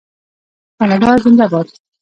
کاناډا 0.77 1.09
زنده 1.23 1.45
باد. 1.51 1.67